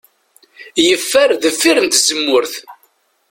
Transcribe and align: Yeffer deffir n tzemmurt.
Yeffer 0.87 1.29
deffir 1.41 1.77
n 1.81 1.87
tzemmurt. 1.89 2.53